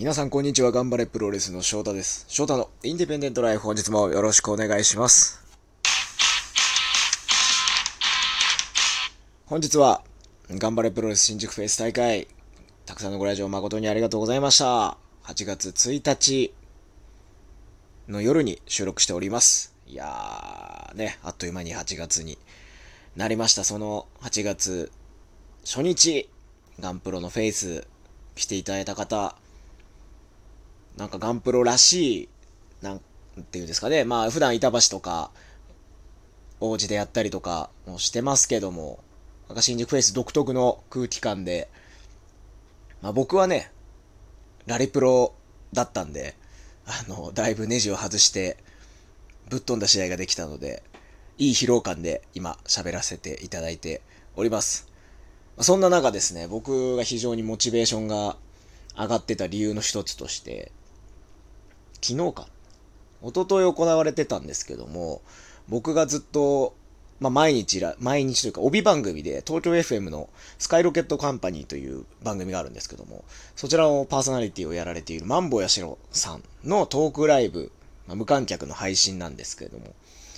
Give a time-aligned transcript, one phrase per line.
[0.00, 0.72] 皆さんこんにちは。
[0.72, 2.24] 頑張れプロレスの翔太です。
[2.26, 5.44] 翔太のインディペンデントライフ本日もよろしくお願いします。
[9.44, 10.02] 本日は、
[10.48, 12.28] 頑張れプロレス新宿フェイス大会、
[12.86, 14.96] たくさんのご来場誠にありがとうございました。
[15.24, 16.54] 8月1日
[18.08, 19.74] の夜に収録しております。
[19.86, 22.38] いやー、ね、あっという間に8月に
[23.16, 23.64] なりました。
[23.64, 24.90] その8月
[25.66, 26.30] 初日、
[26.80, 27.86] ガンプロのフェイス
[28.34, 29.36] 来ていただいた方、
[30.96, 32.28] なんかガンプロらしい、
[32.82, 33.00] なん
[33.50, 34.04] ていうんですかね。
[34.04, 35.30] まあ普段板橋とか、
[36.60, 38.98] 王子でやったりとかもしてますけども、
[39.48, 41.68] なんか新宿フェイス独特の空気感で、
[43.02, 43.72] まあ僕はね、
[44.66, 45.34] ラリプロ
[45.72, 46.36] だったんで、
[46.86, 48.56] あの、だいぶネジを外して、
[49.48, 50.82] ぶっ飛んだ試合ができたので、
[51.38, 54.02] いい疲労感で今喋らせていただいて
[54.36, 54.86] おります。
[55.58, 58.36] そんな中ですね、僕が非常にモチベーションが
[58.96, 60.72] 上がってた理由の一つとして、
[62.02, 62.48] 昨日か、
[63.22, 65.22] 一昨日行われてたんですけども、
[65.68, 66.74] 僕がずっと、
[67.20, 73.24] まあ、毎日ら、毎日というか、帯番組で、東京 FM のスカイロケットカンパニーという番組があるんですけども、
[73.56, 77.72] そちらのパーソナリティをやられているマンボヤシロさんのトークライブ、
[78.06, 79.94] まあ、無観客の配信なんですけれども、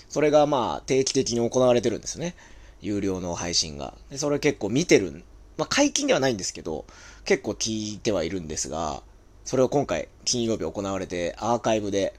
[0.08, 2.34] それがまあ定期的に行われてるんですね。
[2.80, 3.94] 有料の配信が。
[4.10, 5.22] でそれ結構見てる、
[5.56, 6.84] まあ解禁ではないんですけど、
[7.24, 9.02] 結構聞いてはいるんですが、
[9.44, 12.14] それを今回金曜日行われてアーカイブで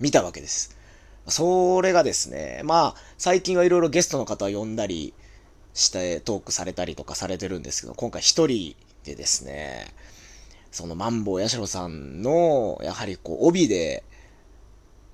[0.00, 0.76] 見たわけです。
[1.26, 5.12] それがですね、まあ最近はいろいろゲストの方を呼んだり
[5.74, 9.86] してトークされたりとかされてるんですけど、今回一人でですね、
[10.70, 14.02] そのマンボウヤシロさんの、やはりこう帯で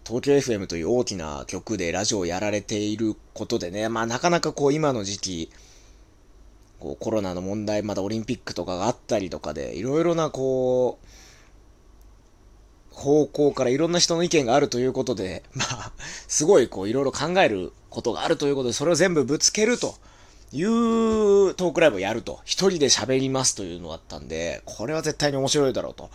[0.06, 5.50] 東京 FM という大きな曲でラジオをやられていることでね、まあなかなかこう今の時期、
[6.78, 11.06] こうコロナの問題、まだオリンピックとかがあったりとかで、いろいろなこう、
[12.94, 15.92] 方向からいろんな人の意見があるということで、 まあ、
[16.28, 19.96] すごいこういろいろ考えることがあるということで、それを全部ぶつけると
[20.52, 26.10] いうトークライブをやると、一人で喋りますというのがあったんで、これは絶対に面白いだろうと。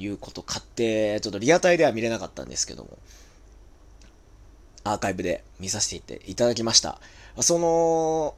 [0.00, 2.98] いうこと買って、ちょっとリアタイでは見れなかったんですけども、
[4.82, 7.00] アーカイブで見させていただきました。
[7.40, 8.34] その、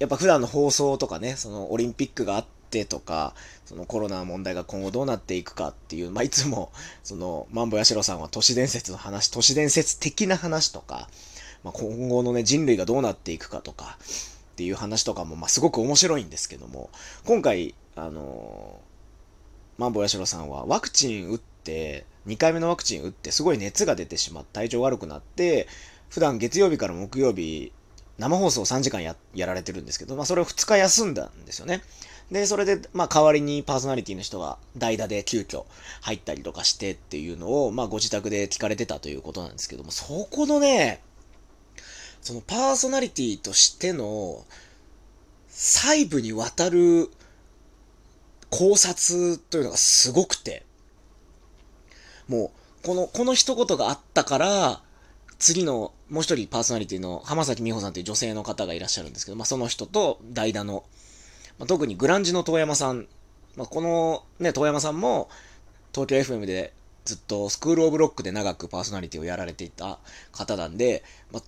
[0.00, 3.34] やっぱ普段の放送とかね、そのオリンピックがあってとか、
[3.64, 6.72] そのコロナの問題が今後どうなっていくかっていう、まあ、いつも、
[7.04, 11.08] その、マンボヤシロさんは都市伝説の話、都市伝説的な話とか、
[11.62, 13.98] まあ、今後のね、人類がどうなっていくかとか、
[14.52, 16.90] っていう話とかも、まあ、すごく面白いんですけども、
[17.24, 18.90] 今回、あのー
[19.80, 25.68] マンボヤシロさんはワクチン打って、2回目のワクチン打って、すごい熱が出てしまって、体調悪くなって、
[26.10, 27.72] 普段月曜日から木曜日、
[28.20, 31.82] 生放送3時間ややられてるんですけど、まあそれを2日休んだんですよね。
[32.30, 35.64] で、それで、まあ代わりにパーソナリティの人が代打で急遽
[36.02, 41.00] 入ったりとかしてっていうのを、まあご自宅で聞かれてたということなんですけども、そこのね、
[42.20, 44.44] そのパーソナリティとしての
[45.48, 47.10] 細部にわたる
[48.50, 50.64] 考察というのがすごくて、
[52.28, 52.52] も
[52.82, 54.82] う、この、この一言があったから、
[55.38, 60.84] 次の、もう一人パーソナリティの浜崎美穂さんという女性の方がいらっしゃるんですけど、まあその人と代打の、
[61.58, 63.06] まあ、特にグランジの遠山さん、
[63.56, 65.28] まあこのね、遠山さんも
[65.94, 66.72] 東京 FM で
[67.04, 69.98] ずっとスクールオブロックで長くパーソナリティをやられていた
[70.32, 71.42] 方なんで、まあ、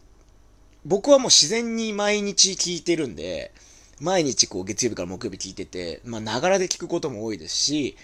[0.85, 3.53] 僕はもう自然に毎日聞いてるんで、
[4.01, 7.97] 毎日こう月曜日から木曜日聞いてて、まあ、ながらで聞くことも多いですし、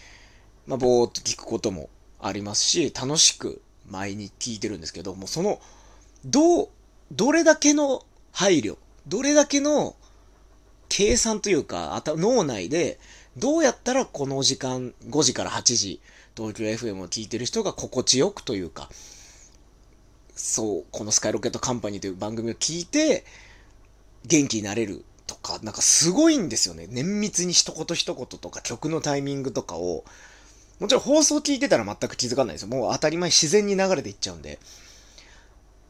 [0.66, 1.88] まあ、ぼーっと聞くことも
[2.20, 5.60] ありますし、楽しく毎日聞いてるんですけど、もその、
[6.24, 6.68] どう、
[7.12, 9.96] どれだけの配慮、どれだけの
[10.88, 12.98] 計算というか、脳内で、
[13.36, 16.00] どうやったらこの時間、5時から8時、
[16.36, 18.90] 東京 FM を聞いてる人が心地よくというか、
[20.34, 23.24] そう、このスカイロケットカンパニーという番組を聞いて、
[24.24, 26.86] 元気になれるとか、なんかすごいんですよね。
[26.90, 30.04] 綿密に一言一言とか曲のタイミングとかを、
[30.80, 32.68] もちろん放送聞いてたら全く気づかないですよ。
[32.68, 34.58] もう当たり前自然に流れていっちゃうんで。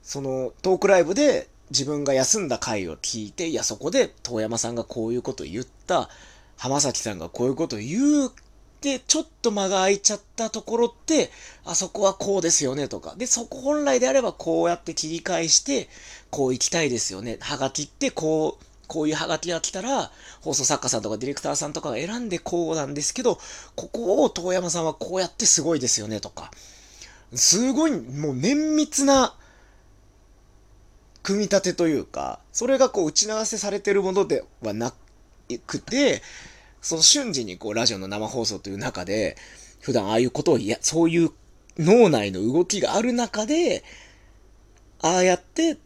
[0.09, 6.09] そのトークライブで自分が休んだ回を聞いて、いやそこで遠山さんがこういうこと言った、
[6.57, 8.33] 浜崎さんがこういうこと言う
[8.81, 11.31] で、ちょっと間が空いちゃったところって、
[11.67, 13.17] あそこはこうですよねとか。
[13.19, 15.91] で、そこ本来であればこうやって切り返して、
[16.31, 17.37] こう行きたいですよね。
[17.41, 20.11] はがきってこう、こういうハガキが来たら、
[20.41, 23.39] 放送作家さんとかディレクターさんとかが選んでこうなんですけど、
[23.77, 26.51] ここを遠山さんはこうやってすごいですよねとか。
[27.35, 29.35] すごい、もう綿密な、
[31.23, 34.93] 組み立てというか、それがこう打ち合わせされてるものではな
[35.67, 36.23] くて、
[36.81, 39.37] その瞬時にこう、ラジオの生放送という中で、
[39.81, 41.31] 普段ああいうことを、いや、そういう
[41.79, 43.85] 脳内の動きがある中で、
[45.01, 45.77] ああやって、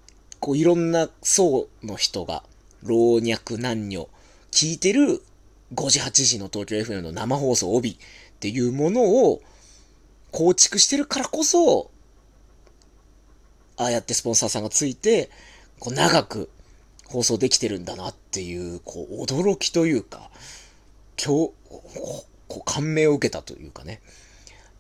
[0.40, 2.43] こう、いろんな層の人が、
[2.82, 4.08] 老若男女、
[4.50, 5.23] 聞いてる
[5.75, 7.96] 5時8時の東京 FM の生放送帯っ
[8.40, 9.40] ていうものを
[10.32, 11.91] 構築してるからこそ、
[13.82, 15.31] ああやってスポンサーさんがついて、
[15.79, 16.50] こう長く
[17.12, 20.31] 放送できてるんだなっていう、こう、驚きというか、
[21.23, 22.25] 今日、こ
[22.56, 24.00] う、感銘を受けたというかね、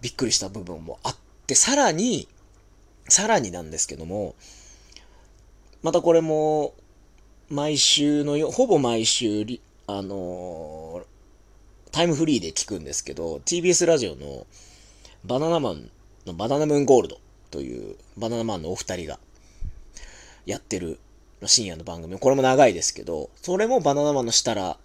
[0.00, 1.16] びっくりした部分もあっ
[1.46, 2.28] て、さらに、
[3.08, 4.34] さらになんですけども、
[5.82, 6.74] またこれも、
[7.50, 9.44] 毎週のよ、ほぼ毎週、
[9.86, 11.04] あの、
[11.90, 14.46] タイムフリーで聞くんですけど、TBS ラジオの
[15.24, 15.90] バナナマン
[16.24, 17.20] のバナナムーンゴールド
[17.52, 19.20] というバナナマンのお二人が
[20.46, 20.98] やってる
[21.46, 22.18] 深夜の番組。
[22.18, 24.78] これも長いですけど、それもバナナマンの設楽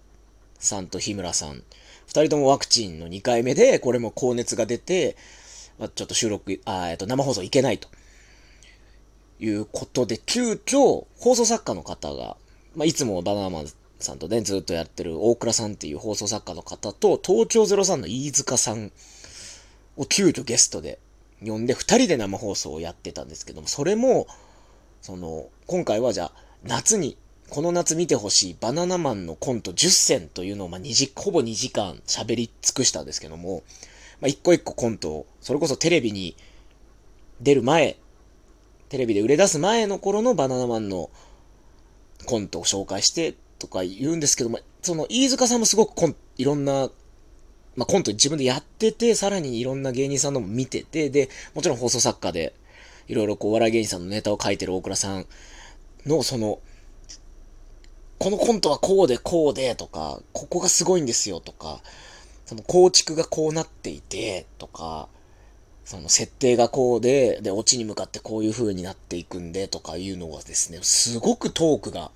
[0.59, 1.63] さんと日村さん、
[2.05, 5.15] 二人ともワクチンの2回目で、これも高熱が出て、
[5.79, 7.87] まあ、ちょっと収録、あえっと、生放送いけないと。
[9.39, 12.37] いうことで、急遽、放送作家の方が、
[12.75, 13.67] まあ、いつもバナナマン
[13.99, 18.91] さんとね、ずっとやってる大倉さんっていう放送作家の方と、東京03の飯塚さん
[19.95, 20.99] を急遽ゲストで
[21.45, 24.27] 呼んで、二人で生放送をやってたんですけども、それも、
[25.01, 27.17] その、今回はじゃあ、夏に、
[27.49, 33.63] この夏見てほしいバナナマンのコント10選というのを、まあ、2時、ほぼ2時間喋り尽くしたんですけども、
[34.19, 36.35] まあ、一個一個コントを、それこそテレビに
[37.39, 37.97] 出る前、
[38.89, 41.09] テレビで売れ出す前の頃のバナナマンの
[42.25, 46.89] コントを紹介してとか言うんですけども、その飯塚さんもすごくコン、いろんな、
[47.77, 52.53] まあ、コント自分でやってて、さらにいろんな芸人さんのも見てて、で、もちろん放送作家で、
[53.07, 55.27] いろいろこう、笑い芸人さんのネタを書いてる大倉さん
[56.05, 56.59] の、その、
[58.17, 61.81] このコントはこうでこうでとか、ここがすごいんですよとか、
[62.47, 65.07] その構築がこうなっていてとか、
[65.85, 72.09] その設定がこうで、で、オチに向かってこういう風になっていくんでとかいうのがですね、すごくトークが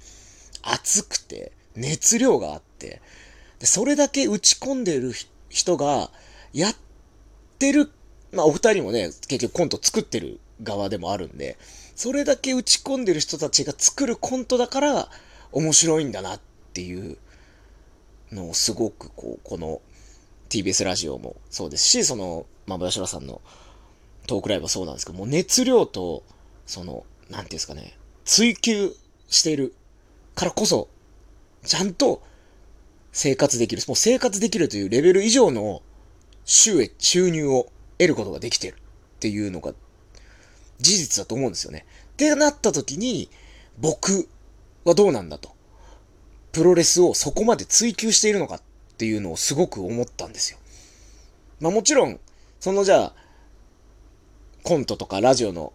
[0.63, 3.01] 熱くて、熱量があって、
[3.59, 6.09] で、それだけ打ち込んでる人人が
[6.53, 6.75] やっ
[7.59, 7.91] てる、
[8.31, 11.57] まあお二人もね、結局コント作ってる側でもあるんで、
[11.95, 15.09] それだけ打ち込んでる人たちが作るコントだから
[15.51, 16.39] 面白いんだなっ
[16.73, 17.17] ていう
[18.31, 19.81] のをすごくこう、この
[20.49, 23.41] TBS ラジオもそうですし、その、まあ、吉田さんの
[24.27, 26.23] トークライブもそうなんですけど、もう熱量と、
[26.65, 28.95] その、なんていうんですかね、追求
[29.29, 29.73] している
[30.35, 30.87] からこそ、
[31.65, 32.23] ちゃんと
[33.11, 35.81] 生活できる、もう生活できるというレベル以上の
[36.45, 37.67] 収益、収入を
[37.97, 38.77] 得ることができてるっ
[39.19, 39.73] ていうのが
[40.79, 41.85] 事実だと思うんですよね。
[42.13, 43.29] ってなった時に、
[43.77, 44.27] 僕
[44.83, 45.51] はどうなんだと。
[46.51, 48.61] プロレスをそこまで追求しているのかっ
[48.97, 50.57] ていうのをすごく思ったんですよ。
[51.59, 52.19] まあもちろん、
[52.59, 53.15] そのじゃあ、
[54.63, 55.73] コントとかラジオの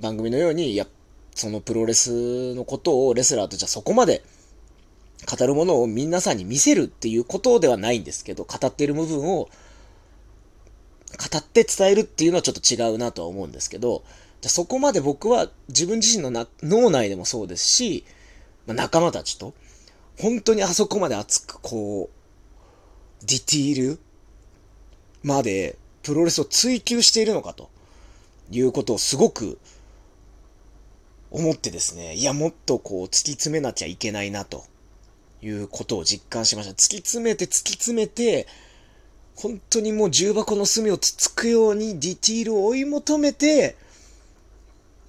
[0.00, 0.86] 番組のように、いや、
[1.34, 4.22] そのプロレスのことをレスラーとじゃあそこまで
[5.24, 9.48] 語るものを皆さんに見せるっていうことではないんですけど、語っている部分を
[11.14, 14.04] 語って伝えるっていうのはちょっと違うなとは思うんですけど、
[14.40, 18.04] じゃそこまで僕は自分自身の脳内でもそうですし、
[18.66, 19.54] まあ、仲間たちと、
[20.20, 23.98] 本当にあそこまで熱くこう、ディティール
[25.22, 27.70] までプロレスを追求しているのかと
[28.50, 29.58] いうことをすごく
[31.30, 34.64] 思ってですね、いや、もっとこう突き詰めなきゃいけないなと。
[35.44, 36.72] いうことを実感しました。
[36.72, 38.46] 突き詰めて突き詰めて、
[39.36, 43.76] 本当にもう重箱の隅をつつくようにディティールを追い求めて、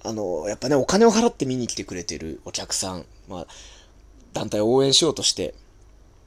[0.02, 3.46] あの、やっぱね、お金を払って見に来てくれてるお客さん、まあ、
[4.32, 5.54] 団体を応援しようとして、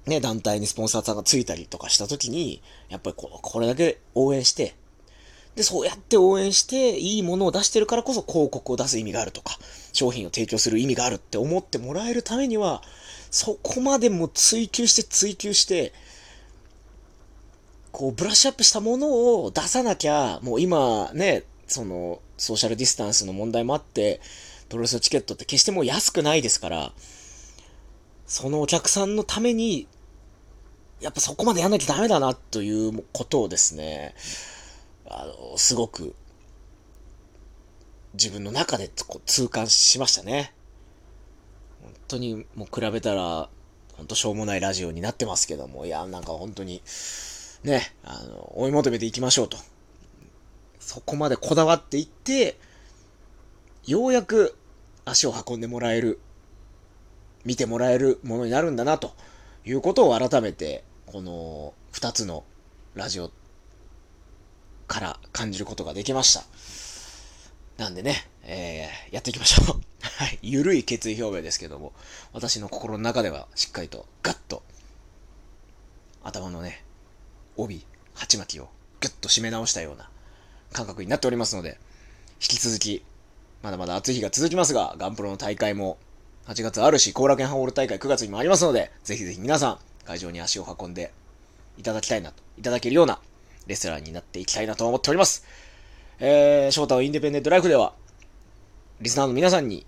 [0.06, 4.76] ね、団体にスポンサーさんがついたりとかした時に、やっぱりここれだけ応援して、
[5.56, 9.58] で、そうやって応援して、いいものを出してるからこそ広告を出す意味があるとか、
[9.94, 12.82] 商品を提供する意味があるって思ってもらえるためには、
[13.32, 15.94] そこまでも追求して追求して、
[17.92, 24.22] こう、ブラッシュアップしたものを出さなきゃ、もう今ね、その、ソーシャルディスタンスの問題もあって、
[24.70, 26.94] プロレスチケットって決してもう安くないですから、
[28.26, 29.88] そのお客さんのために、
[31.02, 34.16] やっぱそこまでやんなきゃダメだなということをですね、
[35.08, 36.16] あの、すごく、
[38.14, 40.54] 自分の中でこう痛感しましたね。
[42.10, 43.50] 本当にもう比べたら、
[43.96, 46.82] 本当しょうもないラジオになってますけども、いや、なんか本当に、
[47.62, 49.58] ね、あの、追い求めていきましょうと。
[50.80, 52.58] そこまでこだわっていって、
[53.86, 54.58] ようやく
[55.06, 56.20] 足を運んでもらえる、
[57.46, 59.14] 見てもらえるものになるんだな、と
[59.64, 62.44] いうことを改めて、この二つの
[62.96, 63.30] ラジオ
[64.88, 66.44] から感じることができました。
[67.78, 69.89] なんでね、えー、やっていきましょう。
[70.20, 70.40] はい。
[70.42, 71.94] ゆるい決意表明ですけども、
[72.34, 74.64] 私の心の中ではしっかりとガッと、
[76.26, 76.84] 頭のね、
[77.56, 77.86] 帯、
[78.16, 78.68] 鉢巻きを
[79.00, 80.10] ギュッと締め直したような
[80.74, 81.80] 感覚になっておりますので、
[82.42, 83.02] 引き続き、
[83.64, 85.98] まだまだ暑い日が続きますが、ガンプロの大会も
[86.48, 91.14] 8月あるし、後楽園ハンホール大会9月にもありますので、ぜひぜひ皆さん、会場に足を運んで
[91.78, 93.22] いただきたいなと、いただけるような
[93.68, 95.46] レスラーになっていきたいなと思っております。
[96.20, 97.94] えー、翔太のインディペンデントライフでは、
[99.00, 99.86] リスナーの皆さんに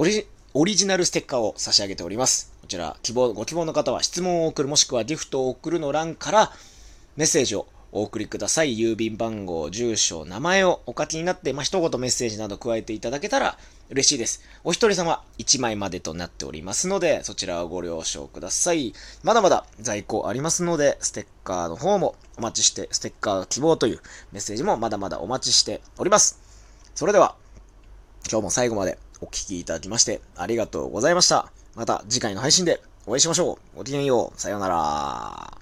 [0.00, 2.52] オリジ、オリジナルステッカーを差し上げております。
[2.60, 6.52] こちら、希望、ご希望の方は質問を送る、もしくはギフトを送るの欄から
[7.16, 8.78] メッセージをお送りください。
[8.78, 13.58] 郵便番号、住所、名前をお書きになって、まあ、一言メッセージなど加えていただけたら
[13.90, 14.44] 嬉しいです。
[14.62, 18.94] お一人様1枚までとなっておりますので、そちらをご了承ください。
[19.24, 24.00] まだまだ在庫ありますので、ステッカーの方もお待ちして、ステッカー希望という
[24.30, 26.38] メッセージもまだまだお待ちしております。
[26.94, 27.34] それでは、
[28.30, 31.50] 今日も最後までお聴きいただきましてありがとうございました。
[31.74, 33.78] また次回の配信でお会いしましょう。
[33.78, 34.40] ごきげんよう。
[34.40, 35.58] さようなら。